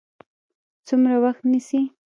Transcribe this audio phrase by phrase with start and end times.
[0.87, 1.81] څومره وخت نیسي؟